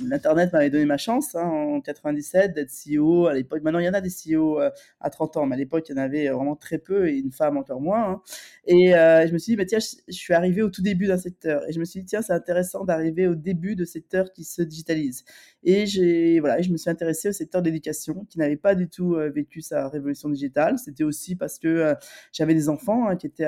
L'Internet 0.00 0.52
m'avait 0.52 0.70
donné 0.70 0.84
ma 0.84 0.96
chance 0.96 1.34
hein, 1.34 1.44
en 1.44 1.80
97 1.80 2.54
d'être 2.54 2.70
CEO 2.70 3.26
à 3.26 3.34
l'époque. 3.34 3.62
Maintenant, 3.62 3.78
il 3.78 3.84
y 3.84 3.88
en 3.88 3.94
a 3.94 4.00
des 4.00 4.10
CEO 4.10 4.60
euh, 4.60 4.70
à 5.00 5.10
30 5.10 5.36
ans, 5.36 5.46
mais 5.46 5.54
à 5.54 5.58
l'époque, 5.58 5.88
il 5.88 5.96
y 5.96 5.98
en 5.98 6.02
avait 6.02 6.28
vraiment 6.28 6.56
très 6.56 6.78
peu 6.78 7.08
et 7.08 7.18
une 7.18 7.32
femme 7.32 7.56
encore 7.56 7.80
moins. 7.80 8.10
Hein. 8.10 8.22
Et 8.66 8.94
euh, 8.94 9.26
je 9.26 9.32
me 9.32 9.38
suis 9.38 9.52
dit, 9.52 9.56
bah, 9.56 9.66
tiens, 9.66 9.80
je, 9.80 10.12
suis 10.12 10.34
arrivé 10.34 10.62
au 10.62 10.70
tout 10.70 10.82
début 10.82 11.06
d'un 11.06 11.18
secteur. 11.18 11.68
Et 11.68 11.72
je 11.72 11.80
me 11.80 11.84
suis 11.84 12.00
dit, 12.00 12.06
tiens, 12.06 12.22
c'est 12.22 12.32
intéressant 12.32 12.84
d'arriver 12.84 13.26
au 13.26 13.34
début 13.34 13.76
de 13.76 13.84
secteur 13.84 14.32
qui 14.32 14.44
se 14.44 14.62
digitalise. 14.62 15.24
Et 15.64 16.40
voilà, 16.40 16.60
je 16.60 16.70
me 16.70 16.76
suis 16.76 16.90
intéressé 16.90 17.28
au 17.28 17.32
secteur 17.32 17.62
d'éducation 17.62 18.24
qui 18.28 18.38
n'avait 18.38 18.56
pas 18.56 18.74
du 18.74 18.88
tout 18.88 19.14
euh, 19.14 19.30
vécu 19.30 19.60
sa 19.60 19.88
révolution 19.88 20.28
digitale. 20.28 20.78
C'était 20.78 21.04
aussi 21.04 21.36
parce 21.36 21.58
que 21.58 21.94
j'avais 22.32 22.54
des 22.54 22.68
enfants 22.68 23.08
hein, 23.08 23.16
qui 23.16 23.26
étaient 23.26 23.44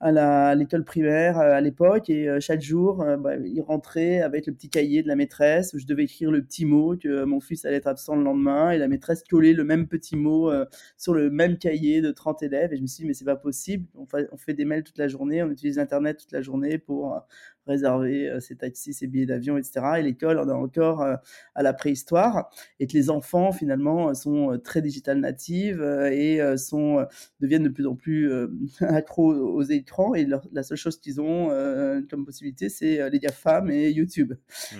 à, 0.00 0.54
l'école 0.54 0.84
primaire 0.84 1.38
à 1.38 1.60
l'époque 1.60 2.08
et 2.10 2.28
chaque 2.40 2.62
jour, 2.62 3.04
bah, 3.18 3.36
ils 3.36 3.60
rentraient 3.60 4.20
avec 4.20 4.46
le 4.46 4.52
petit 4.52 4.68
cahier 4.68 5.02
de 5.02 5.08
la 5.08 5.16
maîtresse 5.16 5.65
où 5.74 5.78
je 5.78 5.86
devais 5.86 6.04
écrire 6.04 6.30
le 6.30 6.42
petit 6.42 6.64
mot, 6.64 6.96
que 6.96 7.24
mon 7.24 7.40
fils 7.40 7.64
allait 7.64 7.76
être 7.76 7.86
absent 7.86 8.16
le 8.16 8.22
lendemain, 8.22 8.70
et 8.70 8.78
la 8.78 8.88
maîtresse 8.88 9.22
collait 9.28 9.52
le 9.52 9.64
même 9.64 9.86
petit 9.86 10.16
mot 10.16 10.50
euh, 10.50 10.64
sur 10.96 11.14
le 11.14 11.30
même 11.30 11.58
cahier 11.58 12.00
de 12.00 12.10
30 12.10 12.42
élèves. 12.42 12.72
Et 12.72 12.76
je 12.76 12.82
me 12.82 12.86
suis 12.86 13.02
dit, 13.02 13.08
mais 13.08 13.14
c'est 13.14 13.24
pas 13.24 13.36
possible. 13.36 13.86
On 13.94 14.06
fait, 14.06 14.28
on 14.32 14.36
fait, 14.36 14.54
des 14.54 14.64
mails 14.64 14.84
toute 14.84 14.98
la 14.98 15.08
journée, 15.08 15.42
on 15.42 15.50
utilise 15.50 15.78
Internet 15.78 16.18
toute 16.18 16.32
la 16.32 16.42
journée 16.42 16.78
pour 16.78 17.14
euh, 17.14 17.18
réserver 17.66 18.28
euh, 18.28 18.40
ses 18.40 18.56
taxis, 18.56 18.94
ses 18.94 19.06
billets 19.06 19.26
d'avion, 19.26 19.56
etc. 19.58 19.80
Et 19.98 20.02
l'école 20.02 20.38
on 20.38 20.48
est 20.48 20.52
encore 20.52 21.02
à 21.02 21.62
la 21.62 21.72
préhistoire. 21.72 22.50
Et 22.80 22.86
que 22.86 22.92
les 22.92 23.10
enfants, 23.10 23.52
finalement, 23.52 24.14
sont 24.14 24.58
très 24.62 24.82
digital 24.82 25.18
natives 25.18 25.82
et 25.82 26.40
sont, 26.56 27.04
deviennent 27.40 27.64
de 27.64 27.68
plus 27.68 27.86
en 27.86 27.94
plus 27.94 28.30
accros 28.80 29.34
aux 29.34 29.62
écrans. 29.62 30.14
Et 30.14 30.26
la 30.52 30.62
seule 30.62 30.78
chose 30.78 30.98
qu'ils 30.98 31.20
ont 31.20 31.48
comme 32.08 32.24
possibilité, 32.24 32.68
c'est 32.68 33.08
les 33.10 33.18
GAFAM 33.18 33.70
et 33.70 33.90
YouTube. 33.90 34.34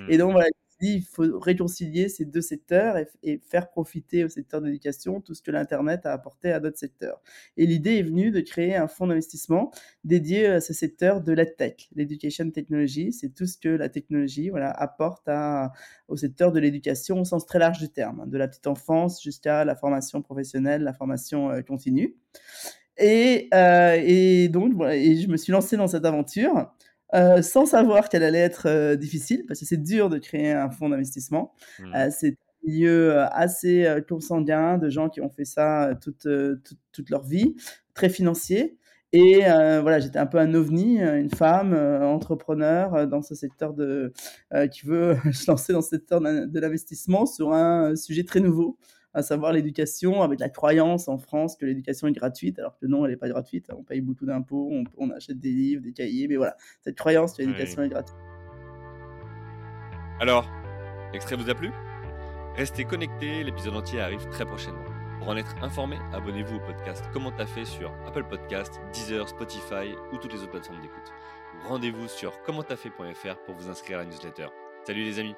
Et 0.09 0.19
donc, 0.19 0.33
voilà, 0.33 0.49
il 0.81 1.03
faut 1.03 1.39
réconcilier 1.39 2.09
ces 2.09 2.25
deux 2.25 2.41
secteurs 2.41 2.97
et, 3.23 3.39
faire 3.39 3.71
profiter 3.71 4.25
au 4.25 4.29
secteur 4.29 4.61
d'éducation 4.61 5.21
tout 5.21 5.35
ce 5.35 5.43
que 5.43 5.51
l'Internet 5.51 6.05
a 6.05 6.13
apporté 6.13 6.53
à 6.53 6.61
d'autres 6.61 6.79
secteurs. 6.79 7.21
Et 7.57 7.67
l'idée 7.67 7.97
est 7.99 8.03
venue 8.03 8.31
de 8.31 8.41
créer 8.41 8.77
un 8.77 8.89
fonds 8.89 9.07
d'investissement 9.07 9.71
dédié 10.05 10.47
à 10.47 10.61
ce 10.61 10.73
secteur 10.73 11.23
de 11.23 11.33
l'EdTech, 11.33 11.89
l'Education 11.95 12.51
Technology. 12.51 13.13
C'est 13.13 13.35
tout 13.35 13.47
ce 13.47 13.57
que 13.57 13.69
la 13.69 13.89
technologie 13.89 14.51
voilà, 14.51 14.71
apporte 14.71 15.29
à, 15.29 15.73
au 16.09 16.17
secteur 16.17 16.53
de 16.53 16.61
l'éducation 16.61 17.21
au 17.21 17.25
sens 17.25 17.47
très 17.47 17.59
large 17.59 17.79
du 17.79 17.89
terme, 17.89 18.21
hein, 18.21 18.27
de 18.27 18.37
la 18.37 18.49
petite 18.49 18.67
enfance 18.67 19.23
jusqu'à 19.23 19.65
la 19.65 19.77
formation 19.77 20.23
professionnelle, 20.23 20.83
la 20.83 20.93
formation 20.93 21.51
euh, 21.51 21.63
continue. 21.63 22.17
Et, 22.99 23.49
euh, 23.53 24.01
et 24.03 24.49
donc, 24.49 24.73
et 24.91 25.17
je 25.17 25.29
me 25.29 25.37
suis 25.37 25.53
lancé 25.53 25.77
dans 25.77 25.87
cette 25.87 26.05
aventure. 26.05 26.73
Euh, 27.15 27.41
sans 27.41 27.67
savoir 27.67 28.09
qu'elle 28.09 28.25
allait 28.25 28.39
être 28.39 28.67
euh, 28.67 28.97
difficile, 28.97 29.45
parce 29.47 29.61
que 29.61 29.67
c'est 29.67 29.83
dur 29.83 30.09
de 30.09 30.19
créer 30.19 30.53
un 30.53 30.71
fonds 30.71 30.89
d'investissement. 30.89 31.55
Mmh. 31.79 31.95
Euh, 31.95 32.09
c'est 32.11 32.29
un 32.31 32.67
milieu 32.67 33.19
assez 33.33 33.87
consanguin 34.09 34.77
de 34.79 34.91
gens 34.91 35.09
qui 35.09 35.21
ont 35.21 35.31
fait 35.31 35.45
ça 35.45 35.93
toute, 36.03 36.27
toute, 36.93 37.11
leur 37.11 37.23
vie, 37.23 37.55
très 37.95 38.09
financier. 38.09 38.77
Et 39.13 39.43
voilà, 39.45 40.01
j'étais 40.01 40.19
un 40.19 40.27
peu 40.27 40.39
un 40.39 40.53
ovni, 40.53 40.99
une 41.01 41.31
femme 41.31 41.75
entrepreneur 41.75 43.07
dans 43.07 43.23
ce 43.23 43.37
secteur 43.37 43.73
de, 43.73 44.13
qui 44.73 44.85
veut 44.85 45.17
se 45.33 45.49
lancer 45.49 45.73
dans 45.73 45.81
ce 45.81 45.91
secteur 45.91 46.21
de 46.21 46.61
l'investissement 46.61 47.25
sur 47.25 47.53
un 47.53 47.95
sujet 47.95 48.25
très 48.25 48.41
nouveau 48.41 48.79
à 49.17 49.23
savoir 49.23 49.55
l'éducation, 49.55 50.21
avec 50.21 50.41
la 50.41 50.51
croyance 50.51 51.09
en 51.09 51.17
France 51.17 51.57
que 51.57 51.65
l'éducation 51.65 52.07
est 52.07 52.13
gratuite, 52.13 52.59
alors 52.59 52.77
que 52.77 52.85
non, 52.85 53.07
elle 53.07 53.13
n'est 53.13 53.17
pas 53.17 53.31
gratuite. 53.31 53.67
On 53.75 53.83
paye 53.83 54.03
beaucoup 54.03 54.27
d'impôts, 54.27 54.71
on, 54.99 55.11
achète 55.11 55.39
des 55.41 55.53
livres, 55.53 55.83
des 55.83 55.95
cahiers, 55.95 56.29
mais 56.29 56.37
voilà, 56.37 56.55
cette 56.83 56.99
croyance 56.99 57.33
que 57.33 57.41
l'éducation 57.41 57.83
est 57.83 57.89
gratuite. 57.89 58.19
Alors, 60.21 60.47
l'extrait 61.15 61.35
vous 61.35 61.49
a 61.49 61.55
plu? 61.55 61.71
Restez 62.57 62.85
connectés, 62.85 63.43
l'épisode 63.43 63.77
entier 63.77 64.01
arrive 64.01 64.29
très 64.29 64.45
prochainement. 64.45 64.85
Pour 65.19 65.29
en 65.29 65.37
être 65.39 65.57
informé, 65.63 65.97
abonnez-vous 66.13 66.57
au 66.57 66.61
podcast 66.61 67.03
Comment 67.15 67.33
t'as 67.33 67.47
fait 67.47 67.65
sur 67.65 67.95
Apple 68.07 68.25
Podcast, 68.29 68.83
Deezer, 68.93 69.27
Spotify 69.27 69.95
ou 70.13 70.19
toutes 70.19 70.35
les 70.35 70.41
autres 70.41 70.51
plateformes 70.51 70.83
d'écoute. 70.83 71.11
Rendez-vous 71.67 72.07
sur 72.07 72.43
commenttafait.fr 72.43 73.37
pour 73.47 73.55
vous 73.55 73.71
inscrire 73.71 73.99
à 73.99 74.03
la 74.03 74.11
newsletter. 74.11 74.49
Salut 74.85 75.05
les 75.05 75.19
amis 75.19 75.35